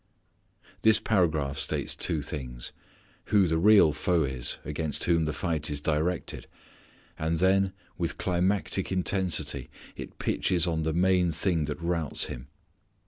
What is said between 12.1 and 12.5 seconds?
him.